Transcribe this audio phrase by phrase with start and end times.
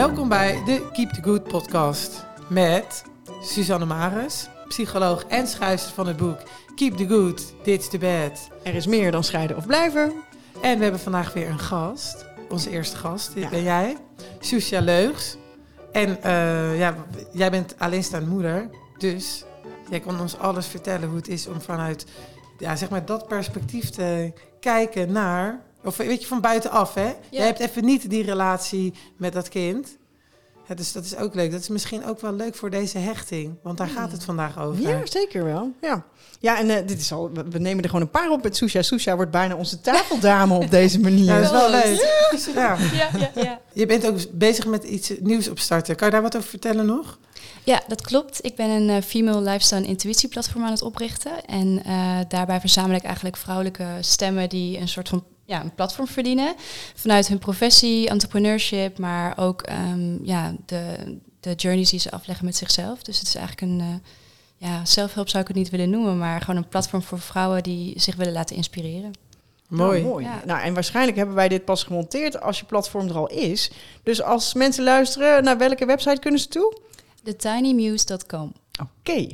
[0.00, 3.04] Welkom bij de Keep the Good podcast met
[3.42, 6.38] Suzanne Maris, psycholoog en schrijfster van het boek
[6.74, 8.48] Keep the Good, Dit's the Bad.
[8.62, 10.12] Er is meer dan scheiden of blijven.
[10.62, 13.48] En we hebben vandaag weer een gast, onze eerste gast, dit Ja.
[13.48, 13.96] ben jij,
[14.38, 15.36] Susja Leugs.
[15.92, 16.94] En eh, ja,
[17.32, 19.44] jij bent alleenstaande moeder, dus
[19.90, 22.06] jij kon ons alles vertellen hoe het is om vanuit
[22.58, 27.12] ja, zeg maar dat perspectief te kijken naar, of weet je, van buitenaf hè.
[27.30, 29.98] Jij hebt even niet die relatie met dat kind.
[30.70, 31.50] Ja, dus dat is ook leuk.
[31.50, 34.82] Dat is misschien ook wel leuk voor deze hechting, want daar gaat het vandaag over.
[34.82, 35.72] Ja, zeker wel.
[35.80, 36.04] Ja,
[36.40, 38.82] ja en eh, dit is al, we nemen er gewoon een paar op met Susha.
[38.82, 41.24] Susha wordt bijna onze tafeldame op deze manier.
[41.24, 42.18] Ja, dat is wel leuk.
[42.54, 42.76] Ja.
[42.92, 43.60] Ja, ja, ja.
[43.72, 45.96] Je bent ook bezig met iets nieuws opstarten.
[45.96, 47.18] Kan je daar wat over vertellen nog?
[47.64, 48.44] ja, dat klopt.
[48.44, 51.44] Ik ben een eh, female lifestyle intuïtieplatform aan het oprichten.
[51.44, 56.06] En eh, daarbij verzamel ik eigenlijk vrouwelijke stemmen die een soort van ja, een platform
[56.06, 56.54] verdienen.
[56.94, 60.94] Vanuit hun professie, entrepreneurship, maar ook ehm, ja, de,
[61.40, 63.02] de journeys die ze afleggen met zichzelf.
[63.02, 66.40] Dus het is eigenlijk een, eh ja, zelfhulp zou ik het niet willen noemen, maar
[66.40, 69.10] gewoon een platform voor vrouwen die zich willen laten inspireren.
[69.68, 70.00] Mooi.
[70.00, 70.24] Nou, mooi.
[70.24, 70.42] Ja.
[70.44, 73.70] Nou, en waarschijnlijk hebben wij dit pas gemonteerd als je platform er al is.
[74.02, 76.76] Dus als mensen luisteren, naar welke website kunnen ze toe?
[77.22, 78.52] TheTinyMuse.com.
[78.80, 79.26] Oké.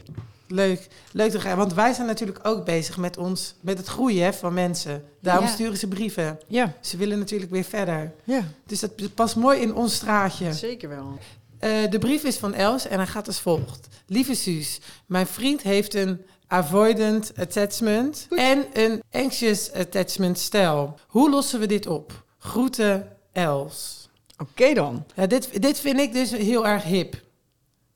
[0.48, 0.88] Leuk.
[1.12, 1.56] Leuk te gaan.
[1.56, 5.04] Want wij zijn natuurlijk ook bezig met ons, met het groeien hè, van mensen.
[5.20, 5.50] Daarom Ja.
[5.52, 6.38] sturen ze brieven.
[6.46, 8.12] Ja, Ze willen natuurlijk weer verder.
[8.24, 10.52] ja, Dus dat past mooi in ons straatje.
[10.52, 11.18] zeker wel.
[11.58, 13.88] Eh, de brief is van Els en hij gaat als volgt.
[14.06, 20.98] Lieve Suus, mijn vriend heeft een avoidant attachment en een anxious attachment stijl.
[21.06, 22.24] Hoe lossen we dit op?
[22.38, 24.08] Groeten Els.
[24.38, 25.04] Oké dan.
[25.14, 27.24] Ja, dit, dit vind ik dus heel erg hip.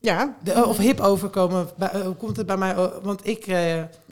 [0.03, 1.69] Ja, De, of hip overkomen.
[1.75, 2.77] Bij- eh, Hoe komt het bij mij?
[2.77, 3.55] o- Want ik eh,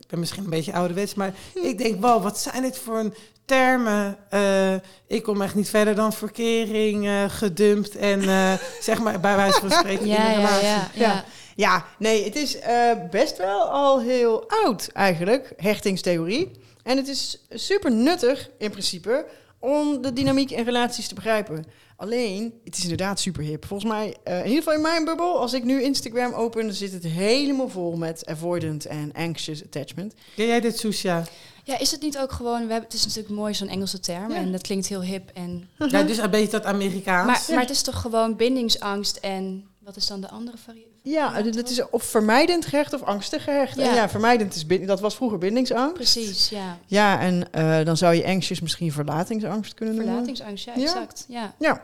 [0.08, 3.14] ben misschien een beetje ouderwets, maar ik denk, wow, wat zijn dit voor een
[3.46, 4.18] termen?
[4.30, 4.74] Eh,
[5.08, 9.60] ik kom echt niet verder dan verkering, eh, gedumpt en eh, zeg maar bij wijze
[9.60, 10.68] van spreken in Ja, een ja, relatie.
[10.68, 11.08] ja, Ja.
[11.08, 11.24] ja.
[11.56, 16.52] Ja, nee, het is eh, best wel al heel oud eigenlijk, hechtingstheorie.
[16.84, 19.26] En het is super nuttig in principe
[19.60, 21.66] om de dynamiek in relaties te begrijpen.
[21.96, 23.66] Alleen, het is inderdaad super hip.
[23.66, 26.74] Volgens mij, eh, in ieder geval in mijn bubbel, als ik nu Instagram open, dan
[26.74, 30.14] zit het helemaal vol met avoidant en anxious attachment.
[30.36, 31.24] Ken jij dit, Susha?
[31.64, 32.66] Ja, is het niet ook gewoon...
[32.66, 34.32] We hebben, het is natuurlijk mooi, zo'n Engelse term.
[34.32, 34.36] Ja.
[34.36, 35.30] En dat klinkt heel hip.
[35.34, 37.28] En, Ja, dus een beetje dat Amerikaans.
[37.28, 39.68] maar, maar het is toch gewoon bindingsangst en...
[39.80, 40.89] Wat is dan de andere variant?
[41.04, 43.78] Ja, dat is of vermijdend gehecht of angstig gehecht.
[43.78, 43.94] En Ja.
[43.94, 45.94] ja, vermijdend is, dat was vroeger bindingsangst.
[45.94, 46.78] Precies, ja.
[46.86, 50.14] Ja, en eh, dan zou je anxious misschien verlatingsangst kunnen noemen.
[50.14, 50.82] Verlatingsangst, ja, Ja.
[50.82, 51.26] exact.
[51.28, 51.82] Ja, Ja.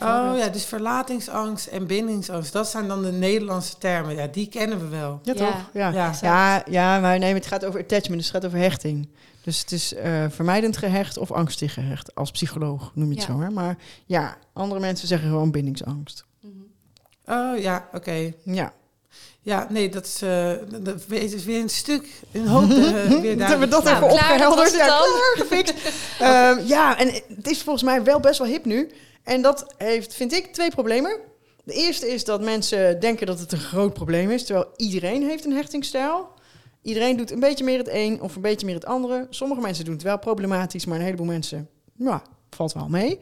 [0.00, 4.14] Oh ja, dus verlatingsangst en bindingsangst, dat zijn dan de Nederlandse termen.
[4.14, 5.20] Ja, die kennen we wel.
[5.22, 5.38] ja, Ja.
[5.46, 5.70] toch?
[5.72, 5.88] Ja.
[5.90, 6.12] Ja.
[6.20, 9.08] Ja, ja, maar nee, het gaat over attachment, dus het gaat over hechting.
[9.42, 12.14] Dus het is eh, vermijdend gehecht of angstig gehecht.
[12.14, 13.32] Als psycholoog noem je het Ja.
[13.34, 13.40] zo.
[13.40, 13.50] Hè?
[13.50, 13.76] Maar
[14.06, 16.24] ja, andere mensen zeggen gewoon bindingsangst.
[17.26, 18.32] Oh ja, oké.
[18.42, 18.72] Ja.
[19.40, 23.48] Ja, nee, dat is, eh, dat is weer een stuk, een hoop eh, weer Dat
[23.48, 24.74] hebben we dat Nou, even opgehelderd.
[24.74, 25.74] Ja, klaar, gefixt.
[26.20, 28.90] Ehm, ja, en het is volgens mij wel best wel hip nu.
[29.22, 31.18] En dat heeft, vind ik, twee problemen.
[31.64, 35.44] De eerste is dat mensen denken dat het een groot probleem is, terwijl iedereen heeft
[35.44, 36.28] een hechtingsstijl.
[36.82, 39.26] Iedereen doet een beetje meer het een of een beetje meer het andere.
[39.30, 43.18] Sommige mensen doen het wel problematisch, maar een heleboel mensen, ja, valt wel mee.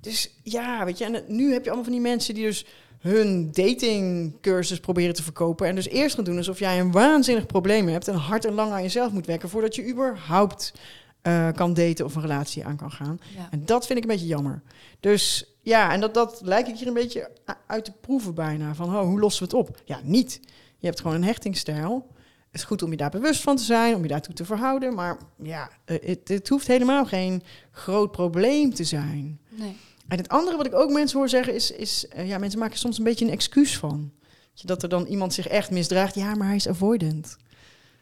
[0.00, 2.64] Dus ja, weet je, en nu heb je allemaal van die mensen die dus
[3.02, 5.66] hun datingcursus proberen te verkopen.
[5.66, 8.72] En dus eerst gaan doen alsof jij een waanzinnig probleem hebt en hard en lang
[8.72, 10.72] aan jezelf moet werken voordat je überhaupt
[11.22, 13.18] eh, kan daten of een relatie aan kan gaan.
[13.36, 13.48] Ja.
[13.50, 14.62] En dat vind ik een beetje jammer.
[15.00, 17.30] Dus ja, en dat, dat lijkt ik hier een beetje
[17.66, 18.74] uit te proeven bijna.
[18.74, 19.80] Van, oh, hoe lossen we het op?
[19.84, 20.40] Ja, niet.
[20.78, 22.06] Je hebt gewoon een hechtingsstijl.
[22.50, 24.94] Het is goed om je daar bewust van te zijn, om je daartoe te verhouden.
[24.94, 29.40] Maar ja, eh, het, het hoeft helemaal geen groot probleem te zijn.
[29.48, 29.76] Nee.
[30.08, 32.78] En het andere wat ik ook mensen hoor zeggen is, is eh, ja, mensen maken
[32.78, 34.12] soms een beetje een excuus van.
[34.62, 36.14] Dat er dan iemand zich echt misdraagt.
[36.14, 37.36] Ja, maar hij is avoidant.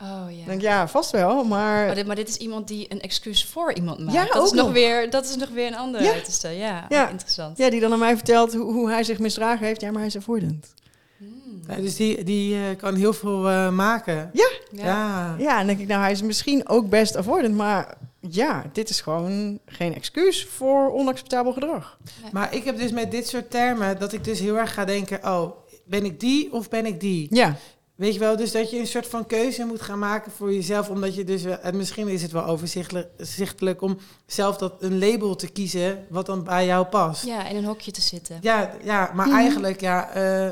[0.03, 0.39] Oh ja.
[0.41, 1.87] Ik denk, ja, vast wel, maar...
[1.87, 4.12] Maar dit, maar dit is iemand die een excuus voor iemand maakt.
[4.12, 4.72] Ja, dat, ook is nog nog.
[4.75, 6.12] weer, dat is nog weer een andere Ja.
[6.12, 6.49] uiterste.
[6.49, 7.59] Ja, interessant.
[7.59, 9.80] Ja, die dan aan mij vertelt hoe, hoe hij zich misdragen heeft.
[9.80, 10.75] Ja, maar hij is avoidant.
[11.19, 11.63] Hmm.
[11.69, 14.30] Ja, dus die, die eh, kan heel veel eh, maken.
[14.33, 14.51] Ja.
[14.72, 14.84] Ja.
[14.84, 15.34] Ja.
[15.39, 18.89] Ja, en dan denk ik, nou, hij is misschien ook best avoidant, maar ja, dit
[18.91, 21.99] is gewoon geen excuus voor onacceptabel gedrag.
[22.33, 25.19] Maar ik heb dus met dit soort termen dat ik dus heel erg ga denken,
[25.25, 25.51] oh,
[25.84, 27.27] ben ik die of ben ik die?
[27.31, 27.57] Ja,
[27.95, 30.89] Weet je wel, dus dat je een soort van keuze moet gaan maken voor jezelf,
[30.89, 35.49] omdat je dus, en misschien is het wel overzichtelijk om zelf dat een label te
[35.49, 37.25] kiezen wat dan bij jou past.
[37.25, 38.39] ja, in een hokje te zitten.
[38.41, 39.37] Ja, ja maar Mhm.
[39.37, 40.49] eigenlijk, ja, eh,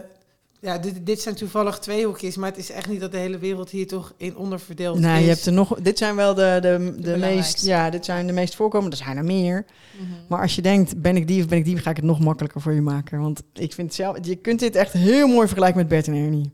[0.60, 3.38] ja, dit, dit zijn toevallig twee hokjes, maar het is echt niet dat de hele
[3.38, 5.22] wereld hier toch in onderverdeeld Nou, is.
[5.22, 5.80] je hebt er nog.
[5.80, 7.64] Dit zijn wel de, de, de, meest.
[7.64, 8.96] Ja, dit zijn de meest voorkomende.
[8.96, 9.64] Er zijn er meer.
[9.98, 10.12] Mhm.
[10.28, 12.20] Maar als je denkt, ben ik die of ben ik die, ga ik het nog
[12.20, 13.20] makkelijker voor je maken.
[13.20, 14.16] Want ik vind zelf.
[14.22, 16.52] Je kunt dit echt heel mooi vergelijken met Bert en Ernie.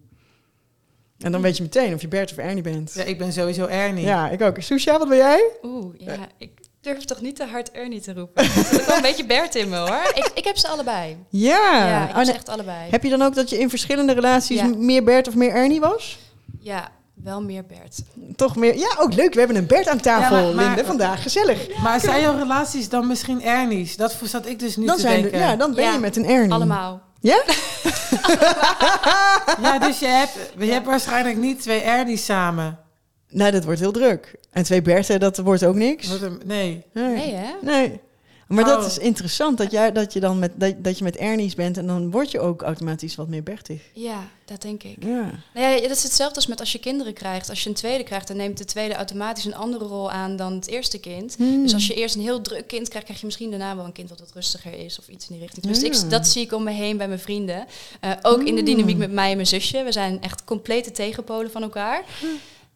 [1.18, 2.92] En dan weet je meteen of je Bert of Ernie bent.
[2.94, 4.04] Ja, ik ben sowieso Ernie.
[4.04, 4.60] Ja, ik ook.
[4.60, 5.50] Susha, wat ben jij?
[5.62, 6.50] Oeh, ja, ik
[6.84, 8.44] durf toch niet te hard Ernie te roepen.
[8.44, 10.02] Er zit ook wel een beetje Bert in me hoor.
[10.14, 11.16] Ik, ik heb ze allebei.
[11.28, 11.86] Ja.
[11.86, 12.90] Ja, ik Oh, heb ze echt allebei.
[12.90, 14.66] Heb je dan ook dat je in verschillende relaties Ja.
[14.76, 16.18] meer Bert of meer Ernie was?
[16.60, 17.98] Ja, wel meer Bert.
[18.36, 18.76] Toch meer?
[18.78, 19.32] Ja, ook leuk.
[19.32, 21.22] We hebben een Bert aan tafel, Ja, maar- maar- Linde, vandaag.
[21.22, 21.78] Gezellig.
[21.82, 23.96] Maar zijn jouw relaties dan misschien Ernie's?
[23.96, 25.40] Dat zat ik dus nu Dan, te zijn denken.
[25.40, 26.52] ja, dan ben Ja, je met een Ernie.
[26.52, 27.00] Allemaal.
[27.20, 27.42] Ja?
[29.62, 32.78] Ja, dus je hebt, je hebt waarschijnlijk niet twee Ernie's samen.
[33.34, 34.34] Nou, dat wordt heel druk.
[34.50, 36.08] En twee Berten, dat wordt ook niks.
[36.20, 36.82] Een- nee.
[36.92, 37.14] Nee.
[37.16, 37.52] Nee hè?
[37.62, 38.00] Nee.
[38.48, 38.86] Maar dat Oh.
[38.86, 41.86] is interessant, dat, jij, dat je dan met, dat, dat je met Ernie's bent en
[41.86, 43.82] dan word je ook automatisch wat meer Bertig.
[43.92, 44.96] Ja, dat denk ik.
[45.04, 45.30] Ja.
[45.54, 47.48] Nou ja, dat is hetzelfde als met als je kinderen krijgt.
[47.48, 50.52] Als je een tweede krijgt, dan neemt de tweede automatisch een andere rol aan dan
[50.52, 51.34] het eerste kind.
[51.36, 51.62] Hmm.
[51.62, 53.92] Dus als je eerst een heel druk kind krijgt, krijg je misschien daarna wel een
[53.92, 55.66] kind wat wat rustiger is of iets in die richting.
[55.66, 55.86] Dus Ja.
[56.04, 57.66] ik, dat zie ik om me heen bij mijn vrienden.
[58.00, 58.64] Eh, ook in de Hmm.
[58.64, 59.82] dynamiek met mij en mijn zusje.
[59.84, 62.02] We zijn echt complete tegenpolen van elkaar.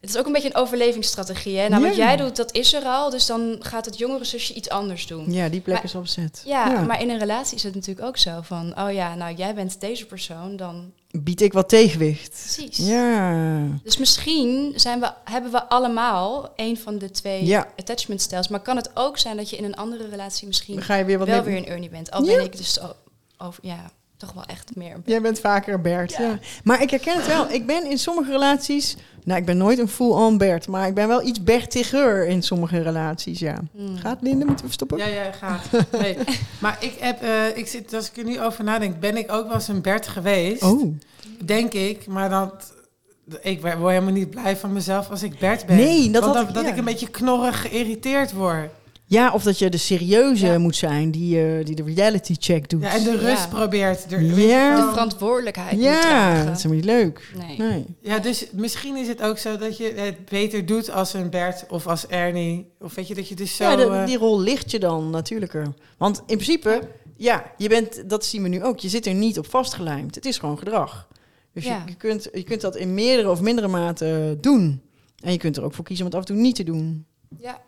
[0.01, 1.57] Het is ook een beetje een overlevingsstrategie.
[1.57, 1.67] Hè?
[1.69, 2.05] Nou, wat Ja.
[2.05, 3.09] jij doet, dat is er al.
[3.09, 5.31] Dus dan gaat het jongere zusje iets anders doen.
[5.31, 6.41] ja, die plek Maar- is opzet.
[6.45, 8.79] Ja, maar in een relatie is het natuurlijk ook zo van...
[8.79, 12.29] oh ja, nou jij bent deze persoon, dan Bied ik wat tegenwicht.
[12.55, 12.77] precies.
[12.87, 13.67] Ja.
[13.83, 17.67] Dus misschien zijn we, hebben we allemaal een van de twee Ja.
[17.77, 18.47] attachment styles.
[18.47, 21.05] Maar kan het ook zijn dat je in een andere relatie misschien Dan ga je
[21.05, 22.11] weer wat wel weer een Ernie bent.
[22.11, 22.35] Al Ja.
[22.35, 22.79] ben ik dus
[23.37, 26.11] over, ja, toch wel echt meer een Jij bent vaker een Bert.
[26.11, 26.21] Ja.
[26.21, 26.39] Ja.
[26.63, 27.49] Maar ik herken het wel.
[27.49, 28.95] Ik ben in sommige relaties...
[29.23, 30.67] Nou, ik ben nooit een full-on Bert.
[30.67, 33.55] Maar ik ben wel iets Bertiger in sommige relaties, ja.
[33.75, 33.97] Hmm.
[33.97, 34.45] Gaat, Linde?
[34.45, 34.97] Moeten we stoppen?
[34.97, 35.61] Ja, ja, gaat.
[36.01, 36.17] Nee.
[36.61, 39.45] Maar ik heb, eh, ik zit, als ik er nu over nadenk, ben ik ook
[39.45, 40.63] wel eens een Bert geweest.
[40.63, 40.93] Oh.
[41.45, 42.73] Denk ik, maar dat...
[43.41, 45.75] Ik word helemaal niet blij van mezelf als ik Bert ben.
[45.75, 46.69] Nee, dat Want had dan- ik- dat ja.
[46.71, 48.69] ik een beetje knorrig geïrriteerd word.
[49.09, 50.57] Ja, of dat je de serieuze Ja.
[50.57, 52.81] moet zijn die, eh, die de reality check doet.
[52.81, 53.47] Ja, en de rust Ja.
[53.47, 54.11] probeert.
[54.11, 54.75] Er, Ja.
[54.85, 56.45] De verantwoordelijkheid Ja, dragen.
[56.45, 57.33] dat is helemaal niet leuk.
[57.47, 57.57] Nee.
[57.69, 57.85] Nee.
[58.01, 61.65] Ja, dus misschien is het ook zo dat je het beter doet als een Bert
[61.69, 62.69] of als Ernie.
[62.79, 63.63] Of weet je, dat je dus zo...
[63.63, 65.73] Ja, de- eh, die rol ligt je dan natuurlijker.
[65.97, 66.81] Want in principe,
[67.17, 70.15] ja, je bent, dat zien we nu ook, je zit er niet op vastgelijmd.
[70.15, 71.07] Het is gewoon gedrag.
[71.53, 71.75] Dus Ja.
[71.85, 74.81] je, je, kunt, je kunt dat in meerdere of mindere mate doen.
[75.23, 77.05] En je kunt er ook voor kiezen om het af en toe niet te doen.
[77.39, 77.61] Ja.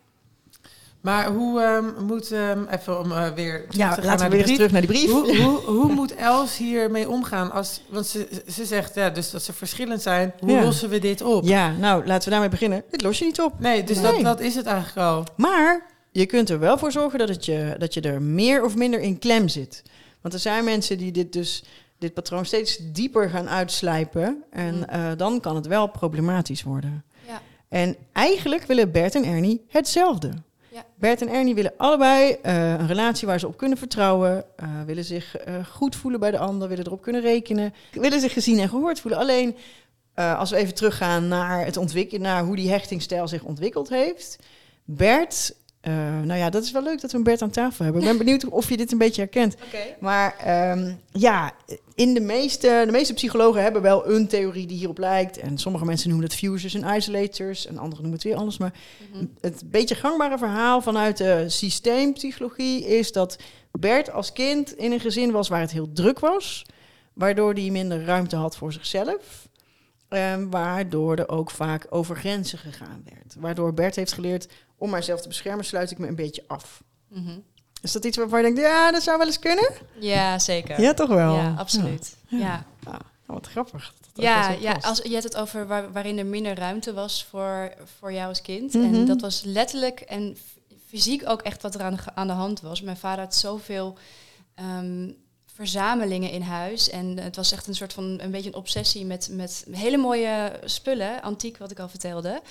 [1.02, 2.32] Maar hoe ehm, moet...
[2.32, 4.72] ehm, even om eh, weer terug Ja, te gaan laten naar we weer eens terug
[4.72, 5.12] naar die brief.
[5.12, 7.52] Hoe, hoe, hoe moet Els hiermee omgaan?
[7.52, 10.34] Als, want ze, ze zegt ja, dus dat ze verschillend zijn.
[10.40, 10.64] Hoe Ja.
[10.64, 11.44] lossen we dit op?
[11.44, 12.84] Ja, nou, laten we daarmee beginnen.
[12.92, 13.60] Dit los je niet op.
[13.60, 14.12] Nee, dus Nee.
[14.12, 15.24] Dat, dat is het eigenlijk al.
[15.38, 18.76] Maar je kunt er wel voor zorgen dat, het je, dat je er meer of
[18.76, 19.84] minder in klem zit.
[20.22, 21.64] Want er zijn mensen die dit dus
[21.98, 24.44] dit patroon steeds dieper gaan uitslijpen.
[24.52, 24.84] En Mm.
[24.84, 27.04] eh, dan kan het wel problematisch worden.
[27.28, 27.42] Ja.
[27.70, 30.32] En eigenlijk willen Bert en Ernie hetzelfde.
[30.74, 30.86] Ja.
[30.96, 34.46] Bert en Ernie willen allebei eh, een relatie waar ze op kunnen vertrouwen.
[34.56, 37.74] eh, willen zich eh, goed voelen bij de ander, willen erop kunnen rekenen.
[37.92, 39.20] Willen zich gezien en gehoord voelen.
[39.20, 39.56] Alleen
[40.16, 44.40] als we even teruggaan naar, het ontwikkelen, naar hoe die hechtingstijl zich ontwikkeld heeft.
[44.84, 45.94] Bert, eh,
[46.24, 48.02] nou ja, dat is wel leuk dat we een Bert aan tafel hebben.
[48.02, 49.56] Ik ben benieuwd of je dit een beetje herkent.
[50.00, 51.52] Maar ehm, ja,
[51.96, 55.38] in de meeste, de meeste psychologen hebben wel een theorie die hierop lijkt.
[55.38, 57.66] En sommige mensen noemen het fusers en isolators.
[57.66, 58.58] En anderen noemen het weer anders.
[58.58, 58.74] Maar
[59.14, 59.26] Mhm.
[59.42, 63.38] het beetje gangbare verhaal vanuit de systeempsychologie is dat
[63.72, 66.66] Bert als kind in een gezin was waar het heel druk was.
[67.14, 69.48] Waardoor hij minder ruimte had voor zichzelf.
[70.12, 73.36] En waardoor er ook vaak over grenzen gegaan werd.
[73.40, 76.84] Waardoor Bert heeft geleerd om mijzelf te beschermen, sluit ik me een beetje af.
[77.08, 77.40] Mhm.
[77.82, 79.72] Is dat iets waarvan je denkt, ja, dat zou wel eens kunnen?
[80.00, 80.82] Ja, zeker.
[80.82, 81.36] Ja, toch wel?
[81.36, 82.16] Ja, absoluut.
[82.28, 82.38] Ja.
[82.38, 82.48] Ja.
[82.48, 83.94] Ja, nou, wat grappig.
[84.14, 87.74] dat Ja, ja als, je hebt het over waar, waarin er minder ruimte was voor,
[88.00, 88.74] voor jou als kind.
[88.74, 88.94] Mhm.
[88.94, 90.38] En dat was letterlijk en
[90.88, 92.82] fysiek ook echt wat er aan de, aan de hand was.
[92.82, 93.98] Mijn vader had zoveel
[94.56, 95.12] ehm,
[95.62, 96.90] verzamelingen in huis.
[96.90, 100.60] En het was echt een soort van een beetje een obsessie met, met hele mooie
[100.64, 102.42] spullen, antiek wat ik al vertelde.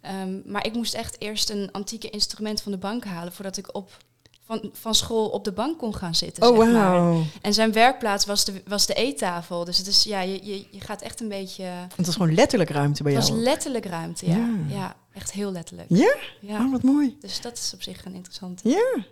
[0.00, 3.74] Ehm, maar ik moest echt eerst een antieke instrument van de bank halen voordat ik
[3.74, 3.96] op,
[4.44, 6.42] van, van school op de bank kon gaan zitten.
[6.48, 6.90] Oh, zeg maar.
[6.90, 7.22] wauw.
[7.42, 9.64] En zijn werkplaats was de, was de eettafel.
[9.64, 11.64] Dus het is, ja, je, je, je gaat echt een beetje...
[11.96, 13.36] Het was gewoon letterlijk ruimte bij Het jou.
[13.36, 14.36] was letterlijk ruimte, ja.
[14.36, 14.54] Ja.
[14.68, 14.96] ja.
[15.12, 15.88] echt heel letterlijk.
[15.90, 16.14] Ja?
[16.40, 16.64] Ja.
[16.64, 17.16] Oh, wat mooi.
[17.20, 18.68] Dus dat is op zich een interessante.
[18.68, 19.04] Ja.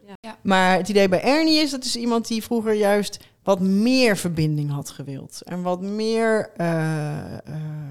[0.43, 4.71] Maar het idee bij Ernie is, dat is iemand die vroeger juist wat meer verbinding
[4.71, 5.41] had gewild.
[5.45, 7.41] En wat meer eh, eh,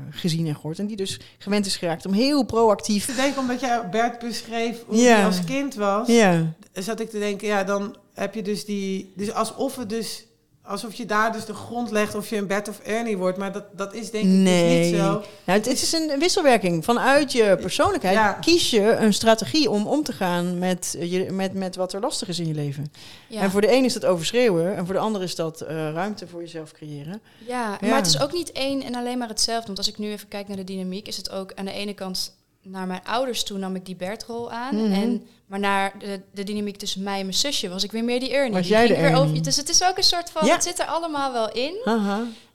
[0.09, 0.79] gezien en gehoord.
[0.79, 3.07] En die dus gewend is geraakt om heel proactief...
[3.09, 5.15] Ik denk omdat jij Bert beschreef hoe Ja.
[5.15, 9.11] hij als kind was, Ja, zat ik te denken, ja, dan heb je dus die,
[9.15, 10.25] dus alsof het dus
[10.65, 13.37] alsof je daar dus de grond legt of je een Bert of Ernie wordt.
[13.37, 14.77] Maar dat, dat is denk ik Nee.
[14.81, 15.05] dus niet zo.
[15.05, 15.21] Nou,
[15.59, 16.83] het, het is een wisselwerking.
[16.85, 18.33] Vanuit je persoonlijkheid Ja.
[18.33, 22.27] kies je een strategie om om te gaan met, je, met, met wat er lastig
[22.27, 22.91] is in je leven.
[23.27, 23.41] Ja.
[23.41, 26.27] En voor de een is dat overschreeuwen en voor de ander is dat eh, ruimte
[26.27, 27.21] voor jezelf creëren.
[27.47, 27.87] Ja, Ja.
[27.87, 29.65] maar het is ook niet één en alleen maar hetzelfde.
[29.65, 31.93] Want als ik nu even kijk naar de dynamiek, is het ook aan de ene
[31.93, 34.75] kant naar mijn ouders toe nam ik die Bertrol aan.
[34.75, 34.91] Mhm.
[34.93, 38.19] en, maar naar de, de dynamiek tussen mij en mijn zusje was ik weer meer
[38.19, 38.53] die Ernie.
[38.53, 39.41] Was jij de Ernie?
[39.41, 40.53] dus het is ook een soort van, Ja.
[40.53, 41.75] het zit er allemaal wel in.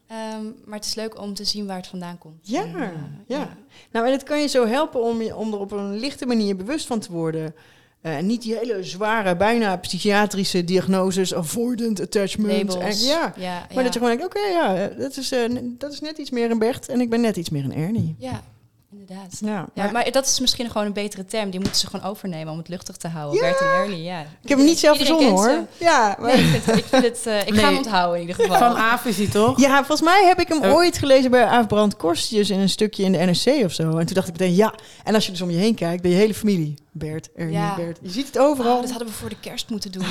[0.09, 2.39] Ehm, maar het is leuk om te zien waar het vandaan komt.
[2.49, 2.89] Ja, En, eh,
[3.27, 3.57] ja.
[3.93, 6.57] Nou, en het kan je zo helpen om, je, om er op een lichte manier
[6.57, 7.55] bewust van te worden.
[8.01, 12.77] Eh, En niet die hele zware, bijna psychiatrische diagnoses, avoidant attachment.
[12.79, 16.01] En, ja, ja, maar dat je gewoon denkt, oké, ja, dat is, eh, dat is
[16.01, 18.15] net iets meer een Bert en ik ben net iets meer een Ernie.
[18.19, 18.43] Ja,
[18.93, 19.37] inderdaad.
[19.41, 21.51] Ja, Ja, maar dat is misschien gewoon een betere term.
[21.51, 23.35] Die moeten ze gewoon overnemen om het luchtig te houden.
[23.35, 23.49] Ja.
[23.49, 24.21] Bert en Ernie, ja.
[24.21, 25.43] ik heb hem niet zelf verzonnen hoor.
[25.49, 25.63] ze.
[25.85, 27.65] Ja, maar, Nee, ik, vind, ik, vind het, eh, ik ga Nee.
[27.65, 28.59] hem onthouden in ieder geval.
[28.59, 29.61] Van Aaf is hij toch?
[29.61, 30.75] ja, volgens mij heb ik hem Eh.
[30.75, 33.97] ooit gelezen bij Aaf Brand Korstjes in een stukje in de NRC of zo.
[33.97, 34.75] En toen dacht ik meteen, ja.
[35.05, 36.75] En als je dus om je heen kijkt, ben je hele familie.
[36.93, 37.75] Bert, Ernie, Ja.
[37.75, 37.99] Bert.
[38.03, 38.75] Je ziet het overal.
[38.75, 40.05] Oh, dat hadden we voor de kerst moeten doen.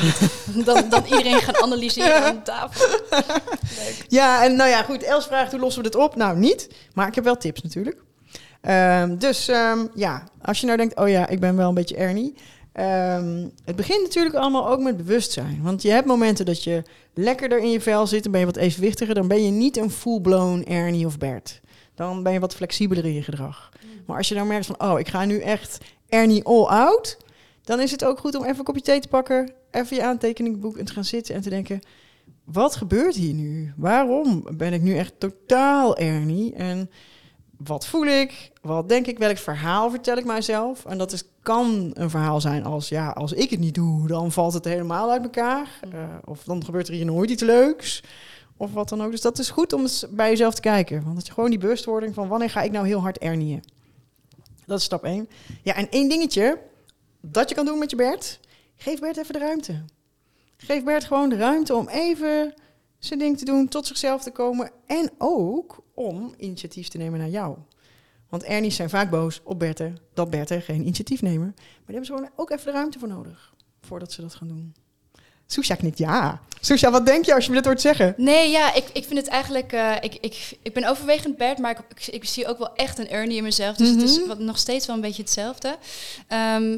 [0.65, 2.87] dan, dan iedereen gaan analyseren aan tafel.
[3.09, 4.05] Leuk.
[4.19, 5.03] Ja, en nou ja, goed.
[5.03, 6.15] Els vraagt hoe lossen we dit op?
[6.15, 6.69] Nou, niet.
[6.93, 8.05] Maar ik heb wel tips natuurlijk.
[8.61, 11.95] Ehm, dus ehm, ja, als je nou denkt, oh ja, ik ben wel een beetje
[11.95, 12.33] Ernie.
[12.71, 15.59] Ehm, het begint natuurlijk allemaal ook met bewustzijn.
[15.63, 18.55] Want je hebt momenten dat je lekkerder in je vel zit, dan ben je wat
[18.55, 19.15] evenwichtiger.
[19.15, 21.61] Dan ben je niet een full-blown Ernie of Bert.
[21.95, 23.71] Dan ben je wat flexibeler in je gedrag.
[24.05, 25.77] Maar als je dan merkt van, oh, ik ga nu echt
[26.09, 27.17] Ernie all out.
[27.63, 29.53] Dan is het ook goed om even een kopje thee te pakken.
[29.71, 31.81] Even je aantekeningboek en te gaan zitten en te denken
[32.51, 33.73] wat gebeurt hier nu?
[33.77, 36.53] Waarom ben ik nu echt totaal Ernie?
[36.53, 36.89] En
[37.57, 38.51] wat voel ik?
[38.61, 39.17] Wat denk ik?
[39.17, 40.85] Welk verhaal vertel ik mijzelf?
[40.85, 44.31] En dat is, kan een verhaal zijn als, ja, als ik het niet doe, dan
[44.31, 45.79] valt het helemaal uit elkaar.
[45.91, 48.03] Eh, of dan gebeurt er hier nooit iets leuks.
[48.57, 49.11] Of wat dan ook.
[49.11, 51.03] Dus dat is goed om eens bij jezelf te kijken.
[51.03, 53.63] Want dat je gewoon die bewustwording van wanneer ga ik nou heel hard Ernieën?
[54.65, 55.29] Dat is stap één.
[55.63, 56.59] Ja, en één dingetje
[57.21, 58.39] dat je kan doen met je Bert.
[58.75, 59.83] Geef Bert even de ruimte.
[60.57, 62.53] Geef Bert gewoon de ruimte om even
[62.99, 64.71] zijn ding te doen, tot zichzelf te komen.
[64.85, 67.57] En ook om initiatief te nemen naar jou.
[68.29, 71.53] Want Ernie's zijn vaak boos op Berten, dat Berten geen initiatief nemen.
[71.55, 74.47] Maar daar hebben ze gewoon ook even de ruimte voor nodig, voordat ze dat gaan
[74.47, 74.75] doen.
[75.49, 76.41] Soesja knikt ja.
[76.61, 78.13] Soesja, wat denk je als je me dit hoort zeggen?
[78.17, 79.71] Nee, ja, ik, ik vind het eigenlijk...
[79.73, 82.97] eh, ik, ik, ik ben overwegend Bert, maar ik, ik, ik zie ook wel echt
[82.99, 83.75] een Ernie in mezelf.
[83.77, 84.27] Dus het is Mhm.
[84.27, 85.77] wat, nog steeds wel een beetje hetzelfde.
[86.27, 86.77] Ehm,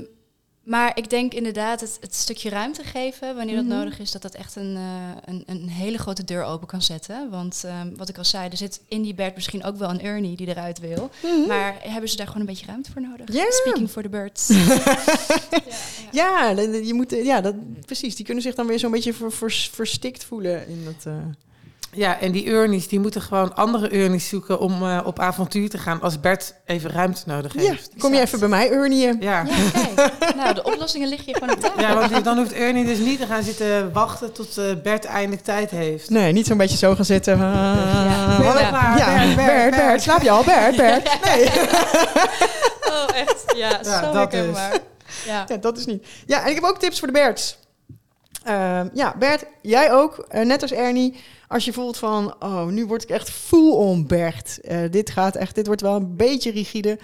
[0.63, 3.73] maar ik denk inderdaad het, het stukje ruimte geven, wanneer dat Mhm.
[3.77, 4.83] nodig is, dat dat echt een, eh,
[5.25, 7.29] een, een hele grote deur open kan zetten.
[7.29, 10.01] Want ehm, wat ik al zei, er zit in die Bert misschien ook wel een
[10.01, 11.09] Ernie die eruit wil.
[11.47, 13.29] Maar hebben ze daar gewoon een beetje ruimte voor nodig?
[13.49, 14.47] Speaking for the birds.
[16.11, 16.49] Ja,
[16.83, 18.15] je moet, ja dat, precies.
[18.15, 21.05] Die kunnen zich dan weer zo'n beetje ver- vers- verstikt voelen in dat.
[21.05, 21.13] eh,
[21.93, 25.77] Ja, en die Urnies, die moeten gewoon andere Urnies zoeken om eh, op avontuur te
[25.77, 27.89] gaan als Bert even ruimte nodig Ja, heeft.
[27.99, 29.05] kom je even bij mij, Ernie.
[29.07, 29.15] Ja.
[29.19, 29.43] Ja,
[29.95, 30.35] kijk.
[30.35, 31.79] Nou, de oplossingen liggen hier gewoon op tafel.
[31.81, 35.43] Ja, want dan hoeft Ernie dus niet te gaan zitten wachten tot eh, Bert eindelijk
[35.43, 36.09] tijd heeft.
[36.09, 37.37] Nee, niet zo'n beetje zo gaan zitten.
[37.37, 38.37] Ja.
[38.43, 40.01] Wat- Bert, maar, ja, Bert, Bert, Bert, Bert, Bert.
[40.01, 40.43] slaap je al?
[40.43, 41.17] Bert, Bert.
[41.25, 41.49] Nee.
[42.89, 43.43] Oh, echt?
[43.55, 44.71] Ja, Ja, zo dat herkenbaar.
[45.25, 45.45] Ja.
[45.47, 46.05] Ja, dat is niet.
[46.25, 47.57] Ja, en ik heb ook tips voor de Berts.
[48.43, 51.19] Ehm, ja, Bert, jij ook, eh, net als Ernie.
[51.49, 54.61] Als je voelt van, oh, nu word ik echt full on Bert.
[54.61, 56.99] Eh, dit gaat echt, dit wordt wel een beetje rigide.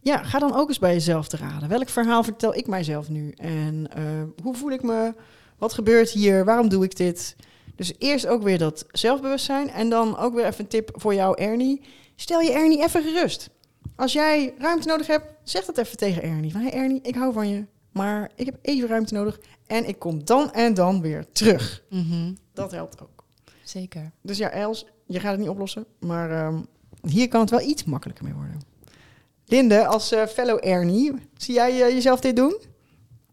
[0.00, 1.68] Ja, ga dan ook eens bij jezelf te raden.
[1.68, 3.30] Welk verhaal vertel ik mijzelf nu?
[3.30, 4.02] En eh,
[4.42, 5.14] hoe voel ik me?
[5.58, 6.44] Wat gebeurt hier?
[6.44, 7.36] Waarom doe ik dit?
[7.76, 9.70] Dus eerst ook weer dat zelfbewustzijn.
[9.70, 11.80] En dan ook weer even een tip voor jou, Ernie.
[12.16, 13.50] Stel je Ernie even gerust.
[13.96, 16.52] Als jij ruimte nodig hebt, zeg dat even tegen Ernie.
[16.52, 19.40] Van, hey Ernie, ik hou van je, maar ik heb even ruimte nodig.
[19.66, 21.82] En ik kom dan en dan weer terug.
[21.90, 22.32] Mhm.
[22.52, 23.13] Dat helpt ook.
[23.74, 24.10] Zeker.
[24.22, 25.86] Dus ja, Els, je gaat het niet oplossen.
[26.00, 26.58] Maar ehm,
[27.08, 28.60] hier kan het wel iets makkelijker mee worden.
[29.46, 32.56] Linde, als eh, fellow Ernie, zie jij eh, jezelf dit doen?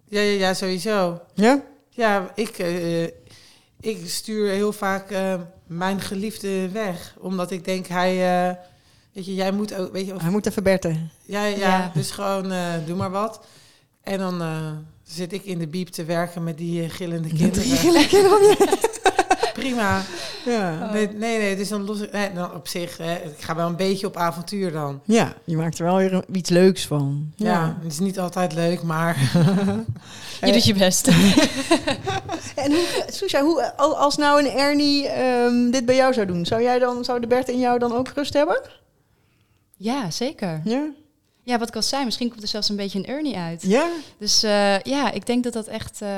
[0.06, 1.22] Ja, ja, ja, sowieso.
[1.34, 1.64] Ja?
[1.90, 3.04] Ja, ik, eh,
[3.80, 5.34] ik stuur heel vaak eh,
[5.68, 7.16] mijn geliefde weg.
[7.20, 8.48] Omdat ik denk, hij...
[8.50, 8.56] eh,
[9.14, 9.92] weet je, jij moet ook...
[9.92, 11.12] Weet je, of, Hij moet even berten.
[11.26, 11.92] ja, ja, Ja.
[11.94, 13.46] dus gewoon eh, doe maar wat.
[14.02, 14.72] En dan eh,
[15.04, 18.08] zit ik in de biep te werken met die eh, gillende kinderen.
[19.54, 20.02] Prima.
[20.46, 20.92] Ja.
[20.92, 22.12] Nee, nee, nee, dus dan los ik...
[22.12, 25.02] Nee, dan op zich, hè, ik ga wel een beetje op avontuur dan.
[25.06, 27.32] ja, je maakt er wel weer iets leuks van.
[27.36, 29.18] Ja, het is niet altijd leuk, maar...
[30.46, 31.08] Je doet je best.
[32.56, 36.46] En hoe, Soesja, hoe, al- als nou een Ernie ehm, dit bij jou zou doen,
[36.46, 38.62] zou jij dan, zou de Bert in jou dan ook rust hebben?
[39.78, 40.62] Ja, zeker.
[40.64, 40.90] Ja.
[41.44, 43.62] Ja, wat ik al zei, misschien komt er zelfs een beetje een Ernie uit.
[43.62, 43.88] Ja?
[44.18, 46.10] Dus eh, ja, ik denk dat dat echt eh,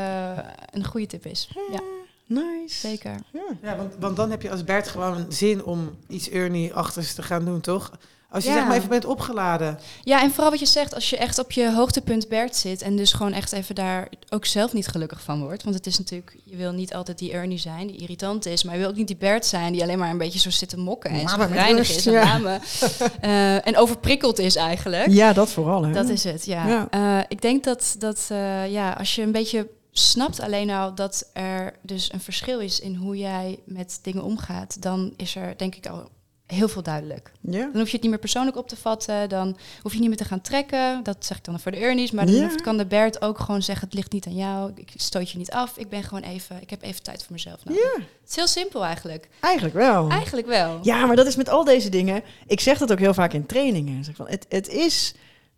[0.71, 1.49] een goede tip is.
[1.71, 1.79] Ja.
[2.27, 2.87] Nice.
[2.87, 3.15] Zeker.
[3.33, 3.41] Ja.
[3.61, 7.45] Ja, want, want dan heb je als Bert gewoon zin om iets Ernie-achtigs te gaan
[7.45, 7.91] doen, toch?
[8.29, 8.55] Als je Ja.
[8.55, 9.79] zeg maar even bent opgeladen.
[10.03, 12.95] Ja, en vooral wat je zegt, als je echt op je hoogtepunt Bert zit en
[12.95, 15.63] dus gewoon echt even daar ook zelf niet gelukkig van wordt.
[15.63, 18.73] Want het is natuurlijk, je wil niet altijd die Ernie zijn, die irritant is, maar
[18.73, 20.77] je wil ook niet die Bert zijn die alleen maar een beetje zo zit te
[20.77, 22.23] mokken en Maar met reinig is en, ja.
[22.23, 22.61] namen,
[23.21, 25.07] eh, en overprikkeld is eigenlijk.
[25.11, 25.85] ja, dat vooral.
[25.85, 25.93] Hè?
[25.93, 26.67] Dat is het, ja.
[26.67, 26.87] Ja.
[26.89, 31.29] Eh, ik denk dat, dat eh, ja, als je een beetje snapt alleen al dat
[31.33, 35.75] er dus een verschil is in hoe jij met dingen omgaat, dan is er denk
[35.75, 36.09] ik al
[36.45, 37.31] heel veel duidelijk.
[37.41, 37.59] Ja.
[37.59, 39.29] Dan hoef je het niet meer persoonlijk op te vatten.
[39.29, 41.03] Dan hoef je niet meer te gaan trekken.
[41.03, 42.11] Dat zeg ik dan voor de Ernies.
[42.11, 42.41] Maar dan Ja.
[42.41, 43.85] hoeft, kan de Bert ook gewoon zeggen...
[43.85, 44.71] het ligt niet aan jou.
[44.75, 45.77] Ik stoot je niet af.
[45.77, 46.61] Ik ben gewoon even...
[46.61, 47.81] Ik heb even tijd voor mezelf nodig.
[47.81, 49.29] Ja, Het is heel simpel eigenlijk.
[49.39, 50.09] eigenlijk wel.
[50.09, 50.79] Eigenlijk wel.
[50.81, 52.23] Ja, maar dat is met al deze dingen.
[52.47, 53.97] Ik zeg dat ook heel vaak in trainingen.
[53.97, 55.13] Ik Zeg van, het, het is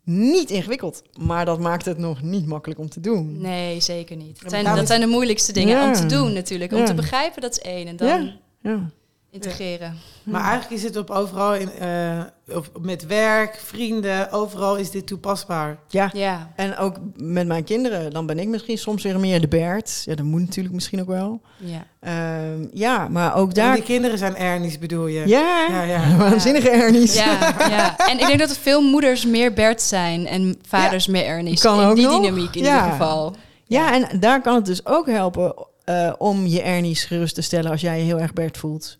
[0.06, 3.40] niet ingewikkeld, maar dat maakt het nog niet makkelijk om te doen.
[3.40, 4.42] Nee, zeker niet.
[4.42, 5.86] Dat zijn, dat zijn de moeilijkste dingen Ja.
[5.86, 6.72] om te doen natuurlijk.
[6.72, 6.84] Om Ja.
[6.84, 7.86] te begrijpen, dat is één.
[7.86, 8.32] En dan
[8.62, 8.90] Ja.
[9.36, 9.44] Ja.
[9.44, 9.94] integreren.
[10.22, 12.20] Maar eigenlijk is het op overal, in, eh,
[12.56, 15.78] op, met werk, vrienden, overal is dit toepasbaar.
[15.88, 16.10] ja.
[16.14, 16.52] Ja.
[16.56, 20.02] En ook met mijn kinderen, dan ben ik misschien soms weer meer de Bert.
[20.04, 21.40] Ja, dat moet natuurlijk misschien ook wel.
[21.56, 21.84] Ja.
[22.00, 23.74] Ehm, ja, maar ook Daar...
[23.74, 25.28] Die kinderen zijn Ernies, bedoel je?
[25.28, 26.16] Ja, Ja, ja.
[26.18, 27.14] waanzinnige Ernies.
[27.16, 31.24] Ja, ja, en ik denk dat er veel moeders meer Bert zijn en vaders meer
[31.24, 31.60] Ernies.
[31.60, 32.20] Kan in ook die nog.
[32.20, 32.74] dynamiek in Ja.
[32.76, 33.36] ieder geval.
[33.64, 37.70] Ja, en daar kan het dus ook helpen eh, om je Ernies gerust te stellen
[37.70, 38.96] als jij je heel erg Bert voelt.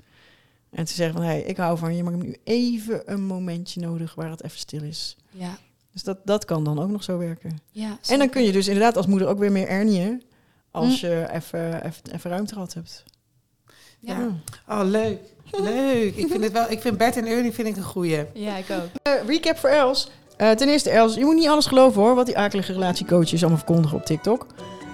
[0.76, 3.22] En te zeggen van, hey, ik hou van je, maar ik heb nu even een
[3.24, 5.16] momentje nodig waar het even stil is.
[5.30, 5.58] Ja,
[5.92, 7.58] Dus dat, dat kan dan ook nog zo werken.
[7.70, 10.22] ja En dan kun je dus inderdaad als moeder ook weer meer Ernieën
[10.70, 11.06] als Hm.
[11.06, 13.04] je even, even, even ruimte gehad hebt.
[14.00, 14.28] Ja.
[14.68, 15.18] Oh, leuk.
[15.50, 16.16] Leuk.
[16.16, 18.24] Ik vind, het wel, ik vind Bert en Ernie vind ik een goeie.
[18.34, 18.88] Ja, ik ook.
[19.02, 20.10] Eh, recap voor Els.
[20.36, 23.58] Eh, ten eerste, Els, je moet niet alles geloven hoor, wat die akelige relatiecoaches allemaal
[23.58, 24.46] verkondigen op TikTok.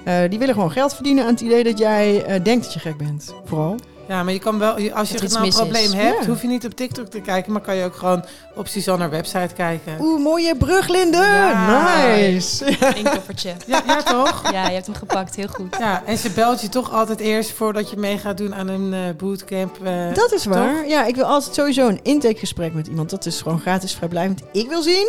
[0.05, 2.81] Eh, die willen gewoon geld verdienen aan het idee dat jij eh, denkt dat je
[2.81, 3.35] gek bent.
[3.45, 3.77] Vooral.
[4.09, 5.55] Ja, maar je kan wel, als je nou een is.
[5.55, 6.27] probleem hebt, Ja.
[6.27, 9.11] hoef je niet op TikTok te kijken, maar kan je ook gewoon op Suzanne haar
[9.11, 9.97] website kijken.
[10.01, 11.17] Oeh, mooie brug, Linde.
[11.17, 12.07] Ja.
[12.07, 12.65] Nice.
[13.05, 13.53] Inkoppertje.
[13.67, 14.53] Ja, ja toch?
[14.53, 15.35] Ja, je hebt hem gepakt.
[15.37, 15.77] Heel goed.
[15.79, 18.93] Ja, en ze belt je toch altijd eerst voordat je mee gaat doen aan een
[18.95, 19.77] eh, bootcamp.
[19.85, 20.89] eh, Dat is waar.
[20.89, 23.11] Ja, ik wil altijd sowieso een intakegesprek met iemand.
[23.11, 24.41] Dat is gewoon gratis vrijblijvend.
[24.53, 25.09] Ik wil zien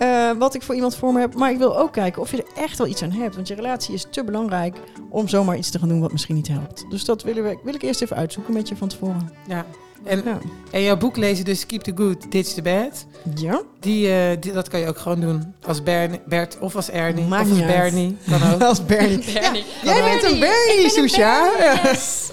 [0.00, 1.34] eh, wat ik voor iemand voor me heb.
[1.34, 3.34] Maar ik wil ook kijken of je er echt wel iets aan hebt.
[3.34, 4.76] Want je relatie is te belangrijk
[5.10, 6.84] om zomaar iets te gaan doen wat misschien niet helpt.
[6.90, 9.32] Dus dat willen we, wil ik eerst even uitzoeken met je van tevoren.
[9.48, 9.64] ja.
[10.04, 10.38] En, Ja.
[10.70, 13.06] en jouw boek lezen, dus Keep the Good, Ditch the Bad.
[13.34, 13.62] ja?
[13.80, 15.54] Die, eh, die, dat kan je ook gewoon doen.
[15.66, 17.24] Als Bernie, Bert of als Ernie.
[17.26, 17.66] Maakt of als uit.
[17.76, 18.16] Bernie.
[18.28, 18.60] Kan ook.
[18.68, 19.32] Als Bernie.
[19.40, 19.64] Bernie.
[19.82, 21.50] Jij bent een Bernie, Soesja.
[21.84, 22.30] Yes.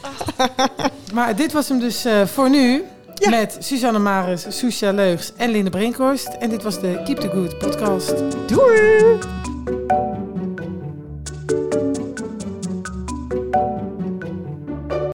[1.14, 2.84] Maar dit was hem dus eh, voor nu.
[3.20, 3.30] Ja.
[3.30, 6.28] Met Suzanne Maris, Soesja Leugs en Linde Brinkhorst.
[6.40, 8.14] En dit was de Keep the Good podcast.
[8.48, 10.07] Doei!